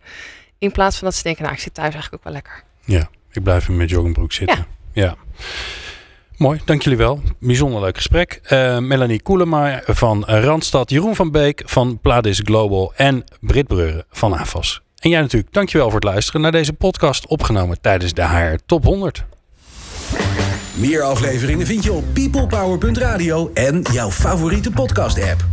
In 0.57 0.71
plaats 0.71 0.97
van 0.97 1.07
dat 1.07 1.15
ze 1.15 1.23
denken, 1.23 1.43
nou 1.43 1.55
ik 1.55 1.61
zit 1.61 1.73
thuis 1.73 1.93
eigenlijk 1.93 2.15
ook 2.15 2.23
wel 2.23 2.33
lekker. 2.33 2.63
Ik 3.31 3.43
blijf 3.43 3.67
in 3.67 3.75
mijn 3.75 3.89
joggingbroek 3.89 4.31
zitten. 4.31 4.65
Ja. 4.93 5.15
Mooi, 6.41 6.61
dank 6.65 6.81
jullie 6.81 6.97
wel. 6.97 7.21
Bijzonder 7.39 7.81
leuk 7.81 7.95
gesprek. 7.95 8.39
Eh, 8.43 8.77
Melanie 8.77 9.21
Koelema 9.21 9.81
van 9.85 10.25
Randstad, 10.25 10.89
Jeroen 10.89 11.15
van 11.15 11.31
Beek 11.31 11.61
van 11.65 11.99
Pladis 11.99 12.41
Global 12.43 12.93
en 12.95 13.23
Brit 13.39 13.67
Breuren 13.67 14.05
van 14.09 14.33
AFAS. 14.33 14.81
En 14.99 15.09
jij 15.09 15.21
natuurlijk, 15.21 15.53
dankjewel 15.53 15.85
voor 15.85 15.99
het 15.99 16.03
luisteren 16.09 16.41
naar 16.41 16.51
deze 16.51 16.73
podcast 16.73 17.27
opgenomen 17.27 17.81
tijdens 17.81 18.13
de 18.13 18.27
HR 18.27 18.59
Top 18.65 18.83
100. 18.83 19.25
Meer 20.73 21.01
afleveringen 21.01 21.65
vind 21.65 21.83
je 21.83 21.91
op 21.91 22.03
peoplepower.radio 22.13 23.51
en 23.53 23.81
jouw 23.91 24.11
favoriete 24.11 24.71
podcast 24.71 25.21
app. 25.23 25.45